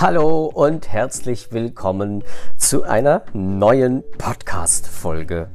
Hallo 0.00 0.46
und 0.46 0.90
herzlich 0.90 1.52
willkommen 1.52 2.24
zu 2.56 2.84
einer 2.84 3.22
neuen 3.34 4.02
Podcast-Folge. 4.16 5.50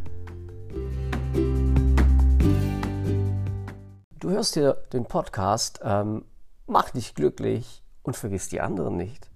Du 4.19 4.29
hörst 4.29 4.55
dir 4.55 4.78
den 4.94 5.08
Podcast, 5.08 5.79
ähm, 5.83 6.26
mach 6.67 6.92
dich 6.92 7.15
glücklich 7.15 7.81
und 8.03 8.15
vergiss 8.15 8.47
die 8.47 8.62
anderen 8.62 8.97
nicht. 8.97 9.31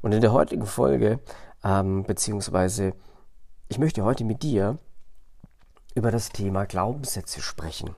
Und 0.00 0.12
in 0.12 0.20
der 0.20 0.32
heutigen 0.32 0.66
Folge, 0.66 1.18
ähm, 1.64 2.04
beziehungsweise 2.04 2.92
ich 3.66 3.80
möchte 3.80 4.04
heute 4.04 4.22
mit 4.22 4.44
dir 4.44 4.78
über 5.96 6.12
das 6.12 6.28
Thema 6.28 6.66
Glaubenssätze 6.66 7.42
sprechen. 7.42 7.96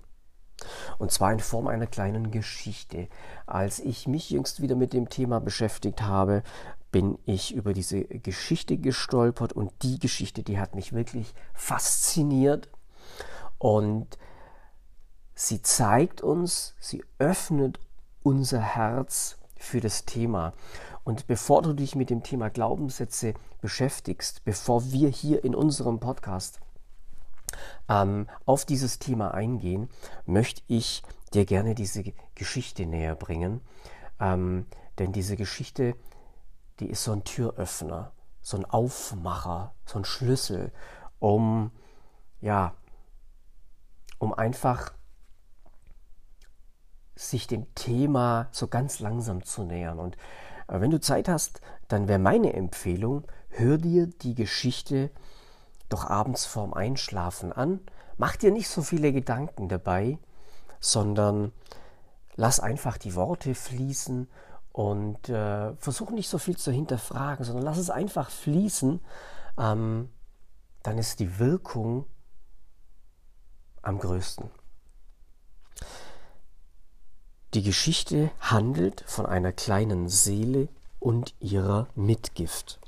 Und 1.03 1.11
zwar 1.11 1.33
in 1.33 1.41
Form 1.41 1.67
einer 1.67 1.89
kleinen 1.89 2.31
Geschichte. 2.31 3.09
Als 3.45 3.81
ich 3.81 4.07
mich 4.07 4.31
jüngst 4.31 4.63
wieder 4.63 4.77
mit 4.77 4.93
dem 4.93 5.09
Thema 5.09 5.41
beschäftigt 5.41 6.03
habe, 6.03 6.45
bin 6.93 7.19
ich 7.27 7.53
über 7.53 7.73
diese 7.73 8.05
Geschichte 8.05 8.77
gestolpert 8.77 9.53
und 9.53 9.73
die 9.83 9.99
Geschichte, 9.99 10.45
die 10.45 10.61
hat 10.61 10.77
mich 10.77 10.93
wirklich 10.93 11.35
fasziniert 11.55 12.69
und 13.59 14.17
sie 15.35 15.61
zeigt 15.61 16.23
uns, 16.23 16.77
sie 16.79 17.03
öffnet 17.19 17.81
unser 18.23 18.61
Herz 18.61 19.39
für 19.57 19.81
das 19.81 20.05
Thema. 20.05 20.53
Und 21.03 21.27
bevor 21.27 21.63
du 21.63 21.73
dich 21.73 21.97
mit 21.97 22.11
dem 22.11 22.23
Thema 22.23 22.49
Glaubenssätze 22.49 23.35
beschäftigst, 23.61 24.45
bevor 24.45 24.93
wir 24.93 25.09
hier 25.09 25.43
in 25.43 25.57
unserem 25.57 25.99
Podcast 25.99 26.61
ähm, 27.89 28.29
auf 28.47 28.65
dieses 28.65 28.99
Thema 28.99 29.33
eingehen, 29.33 29.89
möchte 30.27 30.63
ich 30.67 31.03
dir 31.35 31.45
gerne 31.45 31.75
diese 31.75 32.05
Geschichte 32.35 32.87
näher 32.87 33.15
bringen. 33.15 33.61
Ähm, 34.21 34.67
denn 34.99 35.13
diese 35.13 35.37
Geschichte, 35.37 35.95
die 36.81 36.91
ist 36.91 37.05
so 37.05 37.13
ein 37.13 37.25
Türöffner, 37.25 38.13
so 38.41 38.57
ein 38.57 38.65
Aufmacher, 38.65 39.75
so 39.85 39.99
ein 39.99 40.05
Schlüssel, 40.05 40.73
um, 41.19 41.71
ja, 42.41 42.75
um 44.19 44.35
einfach 44.35 44.93
sich 47.15 47.47
dem 47.47 47.73
Thema 47.75 48.49
so 48.53 48.69
ganz 48.69 49.01
langsam 49.01 49.45
zu 49.45 49.63
nähern. 49.63 49.99
Und 49.99 50.17
äh, 50.69 50.81
wenn 50.81 50.91
du 50.91 51.01
Zeit 51.01 51.29
hast, 51.29 51.61
dann 51.89 52.09
wäre 52.09 52.19
meine 52.19 52.53
Empfehlung, 52.53 53.25
hör 53.49 53.79
dir 53.79 54.07
die 54.07 54.35
Geschichte 54.35 55.11
doch 55.93 56.09
abends 56.09 56.45
vorm 56.45 56.75
Einschlafen 56.75 57.53
an. 57.53 57.81
Mach 58.17 58.37
dir 58.37 58.51
nicht 58.51 58.69
so 58.69 58.83
viele 58.83 59.13
Gedanken 59.13 59.69
dabei, 59.69 60.19
sondern 60.81 61.53
lass 62.35 62.61
einfach 62.61 62.99
die 62.99 63.15
Worte 63.15 63.55
fließen 63.55 64.29
und 64.73 65.29
äh, 65.29 65.75
versuch 65.77 66.11
nicht 66.11 66.29
so 66.29 66.39
viel 66.39 66.57
zu 66.57 66.73
hinterfragen, 66.73 67.45
sondern 67.45 67.65
lass 67.65 67.79
es 67.79 67.91
einfach 67.91 68.31
fließen. 68.31 69.01
Ähm, 69.59 70.11
dann 70.83 70.99
ist 70.99 71.21
die 71.21 71.39
Wirkung 71.39 72.07
am 73.83 73.99
größten. 73.99 74.51
Die 77.55 77.63
Geschichte 77.63 78.31
handelt 78.41 79.05
von 79.07 79.27
einer 79.27 79.53
kleinen 79.53 80.09
Seele 80.09 80.69
und 80.99 81.35
ihrer 81.39 81.89
Mitgift. 81.95 82.81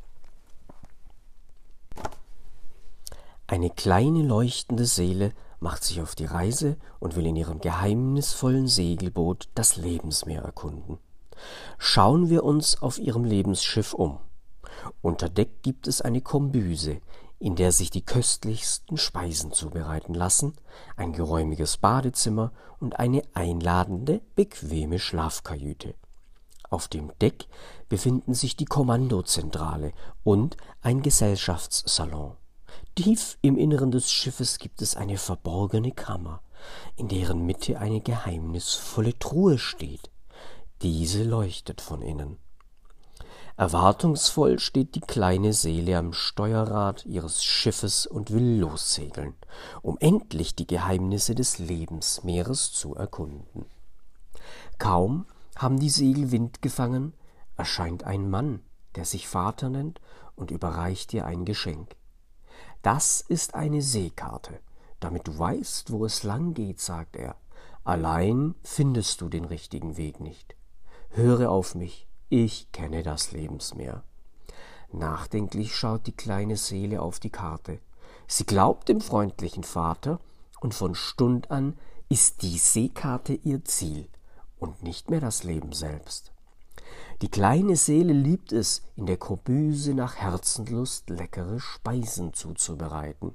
Eine 3.47 3.69
kleine 3.69 4.23
leuchtende 4.23 4.87
Seele 4.87 5.33
macht 5.61 5.85
sich 5.85 6.01
auf 6.01 6.15
die 6.15 6.25
Reise 6.25 6.79
und 6.99 7.15
will 7.15 7.27
in 7.27 7.37
ihrem 7.37 7.61
geheimnisvollen 7.61 8.69
Segelboot 8.69 9.49
das 9.55 9.77
Lebensmeer 9.77 10.43
erkunden. 10.43 10.99
Schauen 11.77 12.31
wir 12.31 12.43
uns 12.45 12.81
auf 12.81 12.99
ihrem 12.99 13.25
Lebensschiff 13.25 13.93
um. 13.93 14.19
Unter 15.03 15.29
Deck 15.29 15.63
gibt 15.63 15.89
es 15.89 16.01
eine 16.01 16.23
Kombüse, 16.23 17.01
in 17.39 17.55
der 17.55 17.73
sich 17.73 17.91
die 17.91 18.05
köstlichsten 18.05 18.97
Speisen 18.97 19.53
zubereiten 19.53 20.15
lassen, 20.15 20.55
ein 20.97 21.13
geräumiges 21.13 21.77
Badezimmer 21.77 22.53
und 22.81 22.99
eine 22.99 23.23
einladende, 23.35 24.23
bequeme 24.35 24.99
Schlafkajüte. 24.99 25.95
Auf 26.71 26.89
dem 26.89 27.13
Deck 27.21 27.47
befinden 27.91 28.33
sich 28.33 28.57
die 28.57 28.65
Kommandozentrale 28.65 29.93
und 30.23 30.57
ein 30.81 31.03
Gesellschaftssalon. 31.03 32.37
Tief 32.97 33.39
im 33.43 33.57
Inneren 33.57 33.91
des 33.91 34.09
Schiffes 34.09 34.59
gibt 34.59 34.81
es 34.81 34.95
eine 34.95 35.19
verborgene 35.19 35.91
Kammer, 35.91 36.41
in 36.95 37.09
deren 37.09 37.45
Mitte 37.45 37.81
eine 37.81 38.01
geheimnisvolle 38.01 39.19
Truhe 39.19 39.59
steht. 39.59 40.13
Diese 40.81 41.25
leuchtet 41.25 41.81
von 41.81 42.03
innen. 42.03 42.39
Erwartungsvoll 43.57 44.61
steht 44.61 44.95
die 44.95 45.01
kleine 45.01 45.53
Seele 45.53 45.99
am 45.99 46.13
Steuerrad 46.13 47.05
ihres 47.05 47.43
Schiffes 47.43 48.07
und 48.07 48.31
will 48.31 48.61
lossegeln, 48.61 49.35
um 49.83 49.99
endlich 49.99 50.55
die 50.55 50.69
Geheimnisse 50.69 51.35
des 51.35 51.59
Lebensmeeres 51.59 52.71
zu 52.71 52.95
erkunden. 52.95 53.67
Kaum 54.79 55.27
haben 55.57 55.81
die 55.81 55.91
Segel 55.91 56.31
Wind 56.31 56.63
gefangen, 56.63 57.13
erscheint 57.57 58.05
ein 58.05 58.31
Mann, 58.31 58.61
der 58.95 59.05
sich 59.05 59.27
Vater 59.27 59.69
nennt 59.69 60.01
und 60.37 60.53
überreicht 60.53 61.13
ihr 61.13 61.27
ein 61.27 61.45
Geschenk. 61.45 61.97
Das 62.85 63.23
ist 63.23 63.55
eine 63.55 63.81
Seekarte, 63.81 64.61
damit 65.01 65.27
du 65.27 65.39
weißt, 65.39 65.91
wo 65.91 66.05
es 66.05 66.23
lang 66.23 66.53
geht, 66.53 66.81
sagt 66.81 67.17
er. 67.17 67.35
Allein 67.83 68.57
findest 68.63 69.23
du 69.23 69.31
den 69.31 69.47
richtigen 69.47 69.97
Weg 69.97 70.21
nicht. 70.21 70.55
Höre 71.09 71.51
auf 71.51 71.75
mich, 71.75 72.07
ich 72.29 72.71
kenne 72.73 73.03
das 73.03 73.33
Lebensmeer. 73.33 74.03
Nachdenklich 74.93 75.75
schaut 75.75 76.07
die 76.07 76.13
kleine 76.13 76.59
Seele 76.59 77.01
auf 77.01 77.21
die 77.21 77.31
Karte. 77.31 77.81
Sie 78.27 78.45
glaubt 78.45 78.91
dem 78.91 79.01
freundlichen 79.01 79.65
Vater, 79.65 80.21
und 80.61 80.75
von 80.75 80.95
Stund 80.95 81.51
an 81.51 81.79
ist 82.11 82.43
die 82.43 82.59
Seekarte 82.59 83.33
ihr 83.33 83.65
Ziel 83.65 84.11
und 84.59 84.83
nicht 84.83 85.09
mehr 85.09 85.21
das 85.21 85.43
Leben 85.43 85.73
selbst. 85.73 86.34
Die 87.23 87.31
kleine 87.31 87.77
Seele 87.77 88.13
liebt 88.13 88.53
es, 88.53 88.83
in 88.97 89.07
der 89.07 89.17
Korbüse 89.17 89.95
nach 89.95 90.17
Herzenlust 90.17 91.11
leckere 91.11 91.61
Speisen 91.61 92.35
zuzubereiten. 92.35 93.35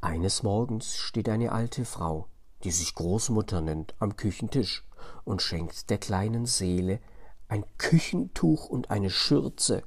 Eines 0.00 0.42
Morgens 0.42 0.96
steht 0.96 1.28
eine 1.28 1.52
alte 1.52 1.84
Frau, 1.84 2.26
die 2.64 2.70
sich 2.70 2.94
Großmutter 2.94 3.60
nennt, 3.60 3.94
am 3.98 4.16
Küchentisch 4.16 4.84
und 5.24 5.42
schenkt 5.42 5.90
der 5.90 5.98
kleinen 5.98 6.46
Seele 6.46 7.00
ein 7.48 7.64
Küchentuch 7.78 8.68
und 8.68 8.90
eine 8.90 9.10
Schürze. 9.10 9.82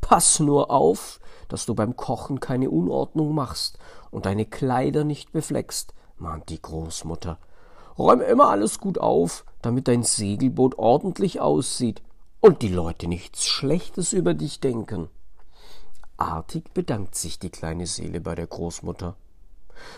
Pass 0.00 0.40
nur 0.40 0.70
auf, 0.70 1.20
dass 1.48 1.66
du 1.66 1.74
beim 1.74 1.96
Kochen 1.96 2.40
keine 2.40 2.70
Unordnung 2.70 3.34
machst 3.34 3.78
und 4.10 4.26
deine 4.26 4.46
Kleider 4.46 5.04
nicht 5.04 5.32
befleckst, 5.32 5.92
mahnt 6.16 6.48
die 6.48 6.62
Großmutter. 6.62 7.38
Räum 7.98 8.20
immer 8.20 8.48
alles 8.50 8.78
gut 8.78 8.98
auf, 8.98 9.44
damit 9.60 9.88
dein 9.88 10.04
Segelboot 10.04 10.78
ordentlich 10.78 11.40
aussieht 11.40 12.02
und 12.40 12.62
die 12.62 12.68
Leute 12.68 13.08
nichts 13.08 13.44
Schlechtes 13.44 14.12
über 14.12 14.34
dich 14.34 14.60
denken. 14.60 15.08
Artig 16.16 16.72
bedankt 16.74 17.16
sich 17.16 17.38
die 17.38 17.50
kleine 17.50 17.86
Seele 17.86 18.20
bei 18.20 18.34
der 18.34 18.46
Großmutter. 18.46 19.16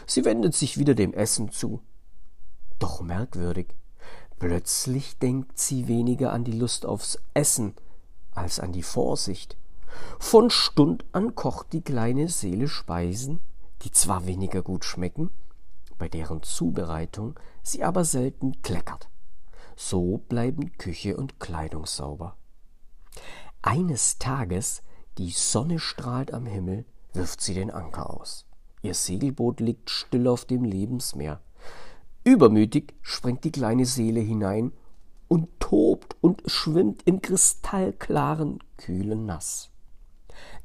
Sie 0.06 0.24
wendet 0.24 0.54
sich 0.54 0.78
wieder 0.78 0.94
dem 0.94 1.12
Essen 1.12 1.50
zu. 1.50 1.80
Doch 2.78 3.02
merkwürdig, 3.02 3.68
plötzlich 4.38 5.18
denkt 5.18 5.58
sie 5.58 5.86
weniger 5.86 6.32
an 6.32 6.44
die 6.44 6.52
Lust 6.52 6.86
aufs 6.86 7.18
Essen 7.34 7.74
als 8.34 8.60
an 8.60 8.72
die 8.72 8.82
Vorsicht. 8.82 9.56
Von 10.18 10.50
Stund 10.50 11.04
an 11.12 11.34
kocht 11.34 11.72
die 11.72 11.82
kleine 11.82 12.28
Seele 12.28 12.68
Speisen, 12.68 13.40
die 13.82 13.90
zwar 13.90 14.26
weniger 14.26 14.62
gut 14.62 14.84
schmecken, 14.84 15.30
bei 16.00 16.08
deren 16.08 16.42
Zubereitung 16.42 17.38
sie 17.62 17.84
aber 17.84 18.04
selten 18.04 18.62
kleckert. 18.62 19.10
So 19.76 20.18
bleiben 20.28 20.72
Küche 20.78 21.16
und 21.16 21.38
Kleidung 21.38 21.86
sauber. 21.86 22.36
Eines 23.62 24.18
Tages, 24.18 24.82
die 25.18 25.30
Sonne 25.30 25.78
strahlt 25.78 26.32
am 26.32 26.46
Himmel, 26.46 26.86
wirft 27.12 27.42
sie 27.42 27.54
den 27.54 27.70
Anker 27.70 28.10
aus. 28.10 28.46
Ihr 28.82 28.94
Segelboot 28.94 29.60
liegt 29.60 29.90
still 29.90 30.26
auf 30.26 30.46
dem 30.46 30.64
Lebensmeer. 30.64 31.40
Übermütig 32.24 32.94
springt 33.02 33.44
die 33.44 33.52
kleine 33.52 33.84
Seele 33.84 34.20
hinein 34.20 34.72
und 35.28 35.48
tobt 35.60 36.16
und 36.22 36.42
schwimmt 36.46 37.02
im 37.04 37.20
kristallklaren, 37.20 38.60
kühlen 38.78 39.26
Nass. 39.26 39.70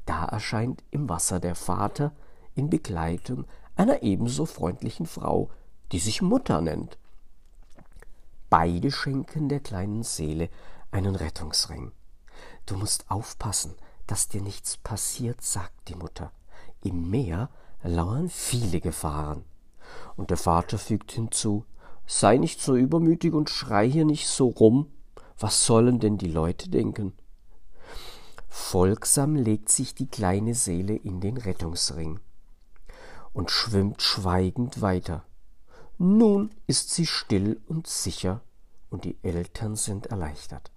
Da 0.06 0.24
erscheint 0.24 0.82
im 0.90 1.10
Wasser 1.10 1.40
der 1.40 1.54
Vater 1.54 2.12
in 2.54 2.70
Begleitung 2.70 3.44
einer 3.76 4.02
ebenso 4.02 4.46
freundlichen 4.46 5.06
Frau, 5.06 5.50
die 5.92 5.98
sich 5.98 6.22
Mutter 6.22 6.60
nennt. 6.60 6.98
Beide 8.48 8.90
schenken 8.90 9.48
der 9.48 9.60
kleinen 9.60 10.02
Seele 10.02 10.48
einen 10.90 11.14
Rettungsring. 11.14 11.92
Du 12.64 12.76
musst 12.76 13.10
aufpassen, 13.10 13.74
dass 14.06 14.28
dir 14.28 14.40
nichts 14.40 14.76
passiert, 14.78 15.42
sagt 15.42 15.88
die 15.88 15.94
Mutter. 15.94 16.32
Im 16.82 17.10
Meer 17.10 17.50
lauern 17.82 18.28
viele 18.28 18.80
Gefahren. 18.80 19.44
Und 20.16 20.30
der 20.30 20.36
Vater 20.36 20.78
fügt 20.78 21.12
hinzu, 21.12 21.64
sei 22.06 22.38
nicht 22.38 22.60
so 22.60 22.76
übermütig 22.76 23.34
und 23.34 23.50
schrei 23.50 23.88
hier 23.88 24.04
nicht 24.04 24.28
so 24.28 24.48
rum. 24.48 24.90
Was 25.38 25.66
sollen 25.66 26.00
denn 26.00 26.18
die 26.18 26.30
Leute 26.30 26.70
denken? 26.70 27.12
Folgsam 28.48 29.34
legt 29.34 29.68
sich 29.68 29.94
die 29.94 30.06
kleine 30.06 30.54
Seele 30.54 30.94
in 30.94 31.20
den 31.20 31.36
Rettungsring 31.36 32.20
und 33.36 33.50
schwimmt 33.50 34.00
schweigend 34.00 34.80
weiter. 34.80 35.22
Nun 35.98 36.54
ist 36.66 36.90
sie 36.90 37.04
still 37.04 37.60
und 37.68 37.86
sicher 37.86 38.40
und 38.88 39.04
die 39.04 39.18
Eltern 39.22 39.76
sind 39.76 40.06
erleichtert. 40.06 40.72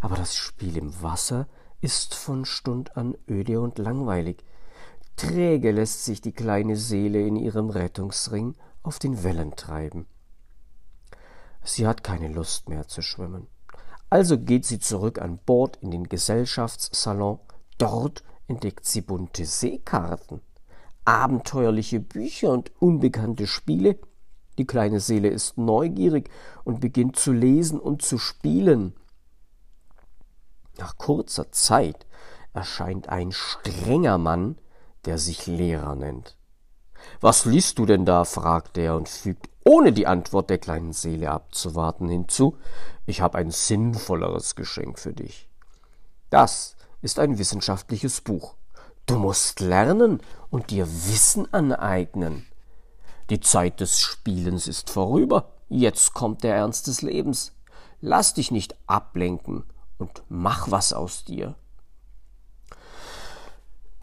Aber 0.00 0.16
das 0.16 0.34
Spiel 0.34 0.78
im 0.78 1.02
Wasser 1.02 1.46
ist 1.82 2.14
von 2.14 2.46
Stund 2.46 2.96
an 2.96 3.14
öde 3.28 3.60
und 3.60 3.76
langweilig. 3.76 4.42
Träge 5.16 5.70
lässt 5.70 6.06
sich 6.06 6.22
die 6.22 6.32
kleine 6.32 6.76
Seele 6.76 7.26
in 7.26 7.36
ihrem 7.36 7.68
Rettungsring 7.68 8.54
auf 8.82 8.98
den 8.98 9.22
Wellen 9.22 9.54
treiben. 9.54 10.06
Sie 11.62 11.86
hat 11.86 12.02
keine 12.02 12.28
Lust 12.28 12.70
mehr 12.70 12.88
zu 12.88 13.02
schwimmen. 13.02 13.48
Also 14.08 14.38
geht 14.38 14.64
sie 14.64 14.78
zurück 14.78 15.20
an 15.20 15.38
Bord 15.44 15.76
in 15.82 15.90
den 15.90 16.08
Gesellschaftssalon. 16.08 17.38
Dort 17.76 18.24
entdeckt 18.48 18.86
sie 18.86 19.02
bunte 19.02 19.44
Seekarten, 19.44 20.40
abenteuerliche 21.04 22.00
Bücher 22.00 22.50
und 22.50 22.70
unbekannte 22.80 23.46
Spiele. 23.46 23.98
Die 24.58 24.66
kleine 24.66 25.00
Seele 25.00 25.28
ist 25.28 25.58
neugierig 25.58 26.30
und 26.64 26.80
beginnt 26.80 27.16
zu 27.16 27.32
lesen 27.32 27.80
und 27.80 28.02
zu 28.02 28.18
spielen. 28.18 28.94
Nach 30.78 30.98
kurzer 30.98 31.52
Zeit 31.52 32.06
erscheint 32.52 33.08
ein 33.08 33.32
strenger 33.32 34.18
Mann, 34.18 34.58
der 35.04 35.18
sich 35.18 35.46
Lehrer 35.46 35.94
nennt. 35.96 36.36
Was 37.20 37.44
liest 37.44 37.78
du 37.78 37.86
denn 37.86 38.04
da? 38.04 38.24
fragt 38.24 38.78
er 38.78 38.96
und 38.96 39.08
fügt, 39.08 39.48
ohne 39.64 39.92
die 39.92 40.06
Antwort 40.06 40.50
der 40.50 40.58
kleinen 40.58 40.92
Seele 40.92 41.30
abzuwarten, 41.30 42.08
hinzu, 42.08 42.56
ich 43.06 43.20
habe 43.20 43.38
ein 43.38 43.50
sinnvolleres 43.50 44.54
Geschenk 44.54 44.98
für 44.98 45.12
dich. 45.12 45.48
Das 46.30 46.76
ist 47.00 47.18
ein 47.18 47.38
wissenschaftliches 47.38 48.20
Buch. 48.20 48.54
Du 49.06 49.18
musst 49.18 49.60
lernen 49.60 50.20
und 50.50 50.70
dir 50.70 50.86
Wissen 50.86 51.52
aneignen. 51.52 52.46
Die 53.30 53.40
Zeit 53.40 53.80
des 53.80 54.00
Spielens 54.00 54.66
ist 54.66 54.90
vorüber, 54.90 55.50
jetzt 55.68 56.14
kommt 56.14 56.44
der 56.44 56.56
Ernst 56.56 56.86
des 56.86 57.02
Lebens. 57.02 57.52
Lass 58.00 58.34
dich 58.34 58.50
nicht 58.50 58.76
ablenken 58.86 59.64
und 59.98 60.22
mach 60.28 60.70
was 60.70 60.92
aus 60.92 61.24
dir. 61.24 61.54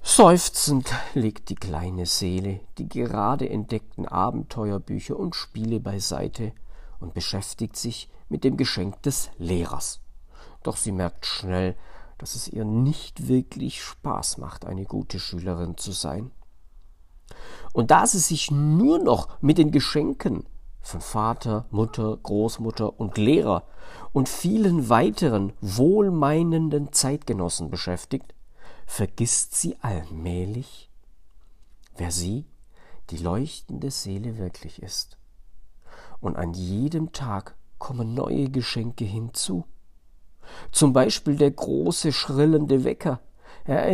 Seufzend 0.02 0.92
legt 1.14 1.50
die 1.50 1.56
kleine 1.56 2.06
Seele 2.06 2.62
die 2.78 2.90
gerade 2.90 3.50
entdeckten 3.50 4.08
Abenteuerbücher 4.08 5.18
und 5.18 5.36
Spiele 5.36 5.80
beiseite 5.80 6.54
und 7.00 7.14
beschäftigt 7.14 7.76
sich 7.76 8.10
mit 8.30 8.44
dem 8.44 8.58
Geschenk 8.58 9.02
des 9.04 9.30
Lehrers. 9.38 10.02
Doch 10.64 10.78
sie 10.78 10.92
merkt 10.92 11.26
schnell, 11.26 11.76
dass 12.20 12.36
es 12.36 12.48
ihr 12.48 12.66
nicht 12.66 13.28
wirklich 13.28 13.82
Spaß 13.82 14.38
macht, 14.38 14.66
eine 14.66 14.86
gute 14.86 15.20
Schülerin 15.20 15.78
zu 15.78 15.92
sein. 15.92 16.32
Und 17.74 17.92
da 17.92 18.06
sie 18.06 18.20
sich 18.20 18.52
nur 18.52 19.00
noch 19.00 19.42
mit 19.42 19.58
den 19.58 19.72
Geschenken 19.72 20.46
von 20.82 21.02
Vater, 21.02 21.66
Mutter, 21.72 22.18
Großmutter 22.18 23.00
und 23.00 23.18
Lehrer 23.18 23.64
und 24.12 24.30
vielen 24.30 24.90
weiteren 24.90 25.54
wohlmeinenden 25.62 26.92
Zeitgenossen 26.92 27.70
beschäftigt, 27.70 28.34
vergisst 28.86 29.56
sie 29.56 29.78
allmählich, 29.82 30.90
wer 31.98 32.12
sie, 32.12 32.46
die 33.12 33.18
leuchtende 33.18 33.92
Seele 33.92 34.38
wirklich 34.38 34.82
ist. 34.82 35.18
Und 36.20 36.36
an 36.36 36.54
jedem 36.54 37.12
Tag 37.12 37.56
kommen 37.78 38.14
neue 38.14 38.50
Geschenke 38.50 39.06
hinzu. 39.06 39.66
Zum 40.72 40.94
Beispiel 40.94 41.36
der 41.36 41.52
große 41.52 42.12
schrillende 42.12 42.84
Wecker. 42.84 43.20
Er 43.66 43.86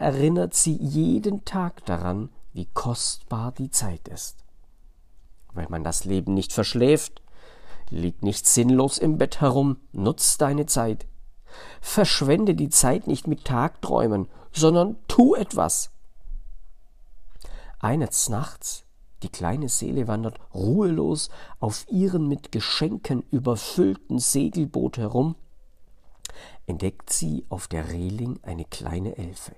erinnert 0.00 0.54
sie 0.54 0.76
jeden 0.76 1.44
Tag 1.44 1.84
daran, 1.84 2.30
wie 2.52 2.66
kostbar 2.66 3.52
die 3.52 3.70
Zeit 3.70 4.08
ist. 4.08 4.44
Weil 5.52 5.66
man 5.68 5.84
das 5.84 6.04
Leben 6.04 6.34
nicht 6.34 6.52
verschläft, 6.52 7.22
liegt 7.90 8.22
nicht 8.22 8.46
sinnlos 8.46 8.98
im 8.98 9.18
Bett 9.18 9.40
herum, 9.40 9.78
nutz 9.92 10.38
deine 10.38 10.66
Zeit, 10.66 11.06
Verschwende 11.80 12.54
die 12.54 12.68
Zeit 12.68 13.06
nicht 13.06 13.26
mit 13.26 13.44
Tagträumen, 13.44 14.28
sondern 14.52 14.96
tu 15.08 15.34
etwas. 15.34 15.90
Eines 17.78 18.28
Nachts, 18.28 18.84
die 19.22 19.28
kleine 19.28 19.68
Seele 19.68 20.08
wandert 20.08 20.38
ruhelos 20.54 21.30
auf 21.60 21.86
ihrem 21.88 22.28
mit 22.28 22.52
Geschenken 22.52 23.22
überfüllten 23.30 24.18
Segelboot 24.18 24.98
herum, 24.98 25.36
entdeckt 26.66 27.12
sie 27.12 27.44
auf 27.48 27.68
der 27.68 27.88
Reling 27.88 28.38
eine 28.42 28.64
kleine 28.64 29.16
Elfe. 29.16 29.54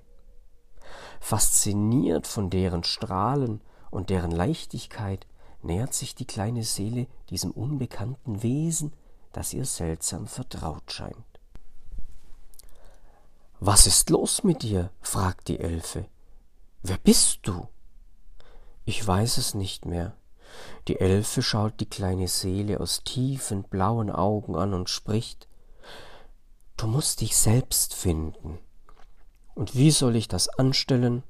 Fasziniert 1.21 2.27
von 2.27 2.51
deren 2.51 2.85
Strahlen 2.85 3.61
und 3.91 4.11
deren 4.11 4.31
Leichtigkeit 4.31 5.27
nähert 5.63 5.95
sich 5.95 6.15
die 6.15 6.27
kleine 6.27 6.65
Seele 6.65 7.07
diesem 7.31 7.51
unbekannten 7.51 8.43
Wesen, 8.43 8.93
das 9.33 9.53
ihr 9.53 9.65
seltsam 9.65 10.27
vertraut 10.27 10.91
scheint. 10.93 11.17
Was 13.61 13.87
ist 13.87 14.11
los 14.11 14.45
mit 14.45 14.63
dir? 14.63 14.91
fragt 15.01 15.49
die 15.49 15.59
Elfe. 15.59 16.07
Wer 16.83 16.99
bist 16.99 17.41
du? 17.43 17.67
Ich 18.85 19.05
weiß 19.05 19.39
es 19.39 19.55
nicht 19.55 19.85
mehr. 19.85 20.17
Die 20.87 21.01
Elfe 21.01 21.43
schaut 21.43 21.81
die 21.81 21.89
kleine 21.89 22.29
Seele 22.29 22.81
aus 22.81 23.03
tiefen 23.03 23.65
blauen 23.65 24.11
Augen 24.11 24.55
an 24.55 24.75
und 24.75 24.89
spricht 24.89 25.48
Du 26.79 26.87
musst 26.87 27.21
dich 27.21 27.37
selbst 27.37 27.93
finden. 27.93 28.59
Und 29.55 29.75
wie 29.75 29.91
soll 29.91 30.17
ich 30.17 30.29
das 30.29 30.49
anstellen? 30.49 31.23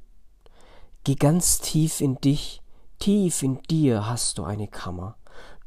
Geh 1.03 1.17
ganz 1.17 1.59
tief 1.59 2.01
in 2.01 2.21
dich, 2.21 2.63
tief 3.01 3.43
in 3.43 3.61
dir 3.63 4.07
hast 4.07 4.39
du 4.39 4.45
eine 4.45 4.69
Kammer. 4.69 5.17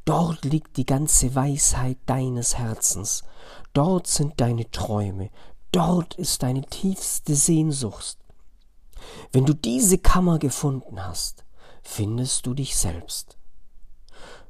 Dort 0.06 0.44
liegt 0.44 0.78
die 0.78 0.86
ganze 0.86 1.34
Weisheit 1.34 1.98
deines 2.06 2.56
Herzens. 2.56 3.22
Dort 3.74 4.06
sind 4.06 4.40
deine 4.40 4.70
Träume, 4.70 5.28
Dort 5.72 6.16
ist 6.16 6.42
deine 6.42 6.60
tiefste 6.66 7.34
Sehnsucht. 7.34 8.18
Wenn 9.32 9.46
du 9.46 9.54
diese 9.54 9.96
Kammer 9.96 10.38
gefunden 10.38 11.02
hast, 11.02 11.46
findest 11.82 12.44
du 12.44 12.52
dich 12.52 12.76
selbst. 12.76 13.38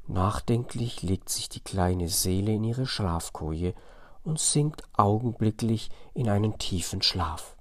Nachdenklich 0.05 1.01
legt 1.01 1.29
sich 1.29 1.47
die 1.47 1.61
kleine 1.61 2.09
Seele 2.09 2.51
in 2.51 2.65
ihre 2.65 2.85
Schlafkoje 2.85 3.73
und 4.23 4.39
sinkt 4.39 4.83
augenblicklich 4.93 5.89
in 6.13 6.29
einen 6.29 6.57
tiefen 6.57 7.01
Schlaf. 7.01 7.55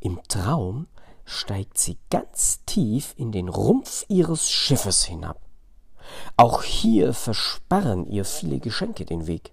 Im 0.00 0.20
Traum 0.28 0.86
steigt 1.24 1.78
sie 1.78 1.98
ganz 2.10 2.64
tief 2.64 3.14
in 3.16 3.32
den 3.32 3.48
Rumpf 3.48 4.04
ihres 4.08 4.50
Schiffes 4.50 5.04
hinab. 5.04 5.40
Auch 6.36 6.62
hier 6.62 7.12
versperren 7.12 8.06
ihr 8.06 8.24
viele 8.24 8.58
Geschenke 8.58 9.04
den 9.04 9.26
Weg. 9.26 9.52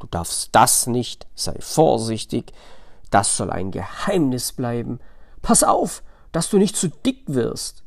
Du 0.00 0.06
darfst 0.06 0.48
das 0.52 0.86
nicht, 0.86 1.26
sei 1.34 1.54
vorsichtig, 1.60 2.52
das 3.10 3.36
soll 3.36 3.50
ein 3.50 3.70
Geheimnis 3.70 4.52
bleiben. 4.52 4.98
Pass 5.42 5.62
auf, 5.62 6.02
dass 6.32 6.48
du 6.50 6.58
nicht 6.58 6.76
zu 6.76 6.88
dick 6.88 7.22
wirst. 7.26 7.84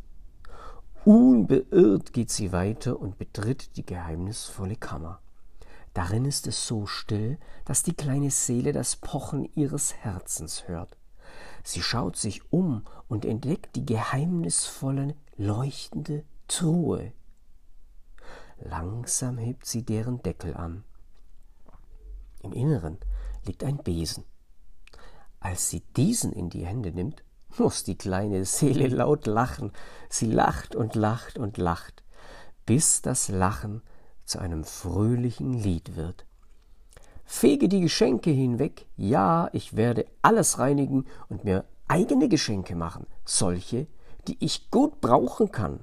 Unbeirrt 1.05 2.13
geht 2.13 2.29
sie 2.29 2.51
weiter 2.51 2.99
und 2.99 3.17
betritt 3.17 3.75
die 3.75 3.85
geheimnisvolle 3.85 4.75
Kammer. 4.75 5.19
Darin 5.93 6.25
ist 6.25 6.47
es 6.47 6.65
so 6.65 6.85
still, 6.85 7.37
dass 7.65 7.83
die 7.83 7.93
kleine 7.93 8.31
Seele 8.31 8.71
das 8.71 8.95
Pochen 8.95 9.45
ihres 9.53 9.93
Herzens 9.93 10.67
hört. 10.67 10.97
Sie 11.63 11.81
schaut 11.81 12.17
sich 12.17 12.51
um 12.51 12.83
und 13.07 13.25
entdeckt 13.25 13.75
die 13.75 13.85
geheimnisvolle, 13.85 15.15
leuchtende 15.37 16.23
Truhe. 16.47 17.13
Langsam 18.57 19.37
hebt 19.37 19.65
sie 19.65 19.83
deren 19.83 20.21
Deckel 20.21 20.55
an. 20.55 20.83
Im 22.41 22.53
Inneren 22.53 22.97
liegt 23.45 23.63
ein 23.63 23.77
Besen. 23.77 24.25
Als 25.39 25.69
sie 25.69 25.81
diesen 25.95 26.31
in 26.33 26.49
die 26.49 26.65
Hände 26.65 26.91
nimmt, 26.91 27.23
muss 27.57 27.83
die 27.83 27.97
kleine 27.97 28.45
Seele 28.45 28.87
laut 28.87 29.27
lachen. 29.27 29.71
Sie 30.09 30.25
lacht 30.25 30.75
und 30.75 30.95
lacht 30.95 31.37
und 31.37 31.57
lacht, 31.57 32.03
bis 32.65 33.01
das 33.01 33.29
Lachen 33.29 33.81
zu 34.25 34.39
einem 34.39 34.63
fröhlichen 34.63 35.53
Lied 35.53 35.95
wird. 35.95 36.25
Fege 37.25 37.69
die 37.69 37.81
Geschenke 37.81 38.29
hinweg, 38.29 38.85
ja, 38.95 39.49
ich 39.53 39.75
werde 39.75 40.05
alles 40.21 40.59
reinigen 40.59 41.05
und 41.29 41.43
mir 41.43 41.65
eigene 41.87 42.29
Geschenke 42.29 42.75
machen, 42.75 43.07
solche, 43.25 43.87
die 44.27 44.37
ich 44.39 44.69
gut 44.71 45.01
brauchen 45.01 45.51
kann. 45.51 45.79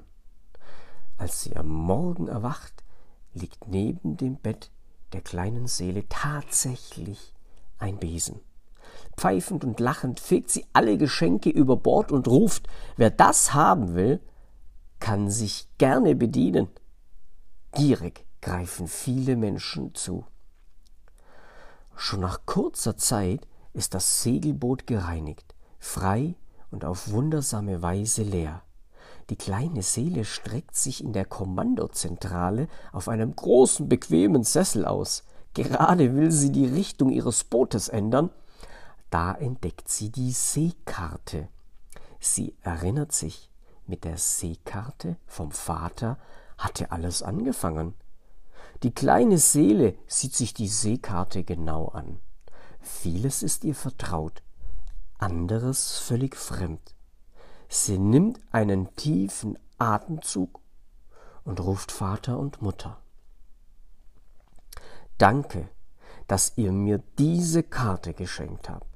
Als 1.18 1.42
sie 1.42 1.56
am 1.56 1.68
Morgen 1.68 2.28
erwacht, 2.28 2.84
liegt 3.34 3.68
neben 3.68 4.16
dem 4.16 4.36
Bett 4.36 4.70
der 5.12 5.20
kleinen 5.20 5.66
Seele 5.66 6.08
tatsächlich 6.08 7.34
ein 7.78 7.98
Besen. 7.98 8.40
Pfeifend 9.16 9.64
und 9.64 9.80
lachend 9.80 10.20
fegt 10.20 10.50
sie 10.50 10.66
alle 10.72 10.96
Geschenke 10.96 11.50
über 11.50 11.76
Bord 11.76 12.12
und 12.12 12.28
ruft, 12.28 12.68
wer 12.96 13.10
das 13.10 13.54
haben 13.54 13.94
will, 13.94 14.20
kann 14.98 15.30
sich 15.30 15.68
gerne 15.78 16.14
bedienen. 16.14 16.68
Gierig 17.72 18.26
greifen 18.40 18.88
viele 18.88 19.36
Menschen 19.36 19.94
zu. 19.94 20.24
Schon 21.96 22.20
nach 22.20 22.46
kurzer 22.46 22.96
Zeit 22.96 23.46
ist 23.72 23.94
das 23.94 24.22
Segelboot 24.22 24.86
gereinigt, 24.86 25.54
frei 25.78 26.34
und 26.70 26.84
auf 26.84 27.10
wundersame 27.10 27.82
Weise 27.82 28.22
leer. 28.22 28.62
Die 29.28 29.36
kleine 29.36 29.82
Seele 29.82 30.24
streckt 30.24 30.74
sich 30.74 31.04
in 31.04 31.12
der 31.12 31.24
Kommandozentrale 31.24 32.68
auf 32.92 33.08
einem 33.08 33.36
großen, 33.36 33.88
bequemen 33.88 34.42
Sessel 34.42 34.84
aus. 34.84 35.22
Gerade 35.54 36.16
will 36.16 36.32
sie 36.32 36.50
die 36.50 36.66
Richtung 36.66 37.10
ihres 37.10 37.44
Bootes 37.44 37.88
ändern, 37.88 38.30
da 39.10 39.32
entdeckt 39.34 39.88
sie 39.88 40.10
die 40.10 40.30
Seekarte. 40.30 41.48
Sie 42.20 42.54
erinnert 42.62 43.12
sich, 43.12 43.50
mit 43.86 44.04
der 44.04 44.16
Seekarte 44.18 45.16
vom 45.26 45.50
Vater 45.50 46.16
hatte 46.58 46.92
alles 46.92 47.22
angefangen. 47.22 47.94
Die 48.82 48.94
kleine 48.94 49.36
Seele 49.36 49.94
sieht 50.06 50.34
sich 50.34 50.54
die 50.54 50.68
Seekarte 50.68 51.44
genau 51.44 51.88
an. 51.88 52.18
Vieles 52.80 53.42
ist 53.42 53.64
ihr 53.64 53.74
vertraut, 53.74 54.42
anderes 55.18 55.98
völlig 55.98 56.34
fremd. 56.34 56.94
Sie 57.68 57.98
nimmt 57.98 58.40
einen 58.50 58.94
tiefen 58.96 59.58
Atemzug 59.78 60.60
und 61.44 61.60
ruft 61.60 61.92
Vater 61.92 62.38
und 62.38 62.62
Mutter. 62.62 62.98
Danke, 65.18 65.68
dass 66.26 66.54
ihr 66.56 66.72
mir 66.72 67.02
diese 67.18 67.62
Karte 67.62 68.14
geschenkt 68.14 68.70
habt. 68.70 68.86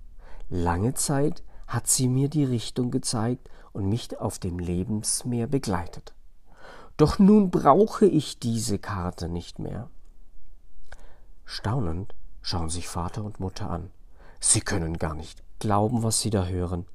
Lange 0.49 0.95
Zeit 0.95 1.43
hat 1.67 1.89
sie 1.89 2.09
mir 2.09 2.29
die 2.31 2.45
Richtung 2.45 2.91
gezeigt 2.91 3.51
und 3.73 3.89
mich 3.89 4.19
auf 4.19 4.39
dem 4.39 4.59
Lebensmeer 4.59 5.47
begleitet. 5.47 6.15
Doch 6.97 7.19
nun 7.19 7.51
brauche 7.51 8.07
ich 8.07 8.39
diese 8.39 8.79
Karte 8.79 9.29
nicht 9.29 9.59
mehr. 9.59 9.91
Staunend 11.45 12.15
schauen 12.41 12.71
sich 12.71 12.89
Vater 12.89 13.25
und 13.25 13.41
Mutter 13.41 13.69
an. 13.69 13.91
Sie 14.39 14.61
können 14.61 14.99
gar 14.99 15.15
nicht 15.15 15.43
glauben, 15.59 16.03
was 16.03 16.21
sie 16.21 16.31
da 16.31 16.47
hören. 16.47 16.87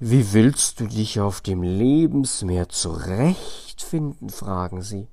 Wie 0.00 0.32
willst 0.32 0.80
du 0.80 0.86
dich 0.86 1.20
auf 1.20 1.40
dem 1.40 1.62
Lebensmeer 1.62 2.68
zurechtfinden? 2.68 4.28
fragen 4.28 4.82
sie. 4.82 5.08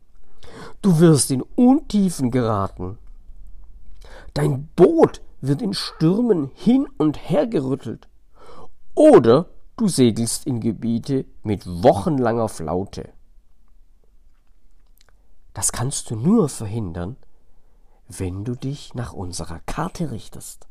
Du 0.82 1.00
wirst 1.00 1.32
in 1.32 1.42
Untiefen 1.56 2.32
geraten. 2.32 2.98
Dein 4.34 4.68
Boot 4.76 5.22
wird 5.40 5.62
in 5.62 5.74
Stürmen 5.74 6.52
hin 6.56 6.88
und 6.98 7.30
her 7.30 7.48
gerüttelt. 7.48 8.08
Oder 8.96 9.48
du 9.78 9.88
segelst 9.88 10.46
in 10.46 10.60
Gebiete 10.60 11.26
mit 11.44 11.66
wochenlanger 11.66 12.50
Flaute. 12.50 13.10
Das 15.54 15.72
kannst 15.72 16.10
du 16.10 16.16
nur 16.16 16.50
verhindern, 16.50 17.18
wenn 18.08 18.44
du 18.44 18.56
dich 18.56 18.94
nach 18.94 19.14
unserer 19.14 19.60
Karte 19.66 20.12
richtest. 20.12 20.68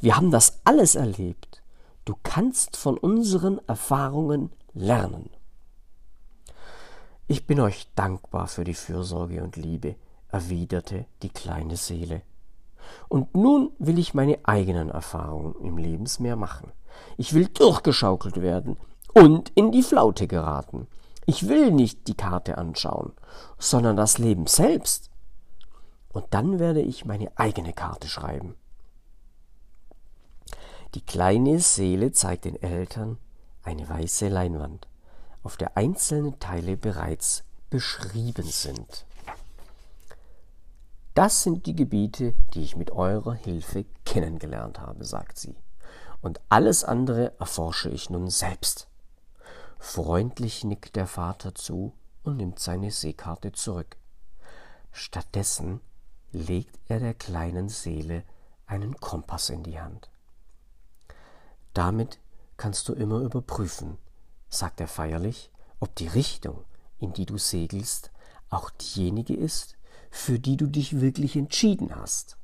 Wir 0.00 0.16
haben 0.16 0.30
das 0.30 0.60
alles 0.64 0.94
erlebt. 0.94 1.62
Du 2.04 2.16
kannst 2.22 2.76
von 2.76 2.98
unseren 2.98 3.60
Erfahrungen 3.68 4.50
lernen. 4.74 5.30
Ich 7.28 7.46
bin 7.46 7.60
euch 7.60 7.86
dankbar 7.94 8.48
für 8.48 8.64
die 8.64 8.74
Fürsorge 8.74 9.42
und 9.42 9.56
Liebe, 9.56 9.94
erwiderte 10.28 11.06
die 11.22 11.28
kleine 11.28 11.76
Seele. 11.76 12.22
Und 13.08 13.34
nun 13.34 13.70
will 13.78 13.98
ich 13.98 14.12
meine 14.12 14.40
eigenen 14.42 14.90
Erfahrungen 14.90 15.54
im 15.60 15.78
Lebensmeer 15.78 16.36
machen. 16.36 16.72
Ich 17.16 17.32
will 17.32 17.46
durchgeschaukelt 17.46 18.42
werden 18.42 18.76
und 19.14 19.50
in 19.50 19.70
die 19.70 19.82
Flaute 19.82 20.26
geraten. 20.26 20.88
Ich 21.24 21.48
will 21.48 21.70
nicht 21.70 22.08
die 22.08 22.16
Karte 22.16 22.58
anschauen, 22.58 23.12
sondern 23.58 23.96
das 23.96 24.18
Leben 24.18 24.46
selbst. 24.46 25.10
Und 26.12 26.26
dann 26.30 26.58
werde 26.58 26.80
ich 26.80 27.04
meine 27.04 27.30
eigene 27.36 27.72
Karte 27.72 28.08
schreiben. 28.08 28.56
Die 30.94 31.00
kleine 31.00 31.58
Seele 31.60 32.12
zeigt 32.12 32.44
den 32.44 32.60
Eltern 32.60 33.18
eine 33.62 33.88
weiße 33.88 34.28
Leinwand, 34.28 34.88
auf 35.42 35.56
der 35.56 35.76
einzelne 35.76 36.38
Teile 36.38 36.76
bereits 36.76 37.44
beschrieben 37.70 38.44
sind. 38.44 39.06
Das 41.14 41.42
sind 41.42 41.66
die 41.66 41.76
Gebiete, 41.76 42.34
die 42.54 42.62
ich 42.62 42.76
mit 42.76 42.90
eurer 42.90 43.34
Hilfe 43.34 43.84
kennengelernt 44.04 44.80
habe, 44.80 45.04
sagt 45.04 45.38
sie. 45.38 45.54
Und 46.20 46.40
alles 46.48 46.84
andere 46.84 47.32
erforsche 47.38 47.90
ich 47.90 48.10
nun 48.10 48.28
selbst. 48.28 48.88
Freundlich 49.84 50.62
nickt 50.62 50.94
der 50.94 51.08
Vater 51.08 51.56
zu 51.56 51.92
und 52.22 52.36
nimmt 52.36 52.60
seine 52.60 52.92
Seekarte 52.92 53.50
zurück. 53.50 53.96
Stattdessen 54.92 55.80
legt 56.30 56.78
er 56.88 57.00
der 57.00 57.14
kleinen 57.14 57.68
Seele 57.68 58.22
einen 58.64 58.96
Kompass 58.98 59.50
in 59.50 59.64
die 59.64 59.80
Hand. 59.80 60.08
Damit 61.74 62.20
kannst 62.56 62.88
du 62.88 62.94
immer 62.94 63.18
überprüfen, 63.22 63.98
sagt 64.48 64.80
er 64.80 64.86
feierlich, 64.86 65.50
ob 65.80 65.94
die 65.96 66.08
Richtung, 66.08 66.64
in 67.00 67.12
die 67.12 67.26
du 67.26 67.36
segelst, 67.36 68.12
auch 68.50 68.70
diejenige 68.70 69.34
ist, 69.34 69.76
für 70.12 70.38
die 70.38 70.56
du 70.56 70.68
dich 70.68 71.00
wirklich 71.00 71.36
entschieden 71.36 71.94
hast. 71.94 72.38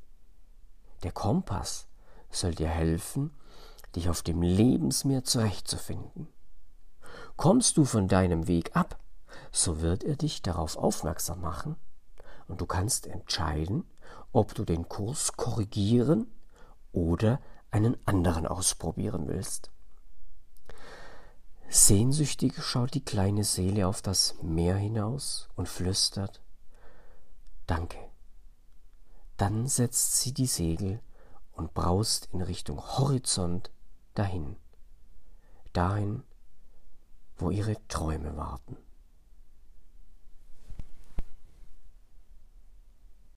Der 1.04 1.12
Kompass 1.12 1.86
soll 2.30 2.56
dir 2.56 2.68
helfen, 2.68 3.30
dich 3.94 4.10
auf 4.10 4.22
dem 4.22 4.42
Lebensmeer 4.42 5.22
zurechtzufinden. 5.22 6.28
Kommst 7.38 7.76
du 7.76 7.84
von 7.84 8.08
deinem 8.08 8.48
Weg 8.48 8.74
ab, 8.74 8.98
so 9.52 9.80
wird 9.80 10.02
er 10.02 10.16
dich 10.16 10.42
darauf 10.42 10.76
aufmerksam 10.76 11.40
machen 11.40 11.76
und 12.48 12.60
du 12.60 12.66
kannst 12.66 13.06
entscheiden, 13.06 13.84
ob 14.32 14.56
du 14.56 14.64
den 14.64 14.88
Kurs 14.88 15.34
korrigieren 15.34 16.26
oder 16.90 17.40
einen 17.70 17.96
anderen 18.06 18.44
ausprobieren 18.44 19.28
willst. 19.28 19.70
Sehnsüchtig 21.68 22.60
schaut 22.60 22.94
die 22.94 23.04
kleine 23.04 23.44
Seele 23.44 23.86
auf 23.86 24.02
das 24.02 24.34
Meer 24.42 24.74
hinaus 24.74 25.48
und 25.54 25.68
flüstert 25.68 26.42
Danke. 27.68 27.98
Dann 29.36 29.68
setzt 29.68 30.16
sie 30.16 30.34
die 30.34 30.46
Segel 30.46 31.00
und 31.52 31.72
braust 31.72 32.30
in 32.32 32.42
Richtung 32.42 32.80
Horizont 32.80 33.70
dahin, 34.14 34.56
dahin, 35.72 36.24
wo 37.38 37.50
ihre 37.50 37.76
Träume 37.88 38.36
warten. 38.36 38.76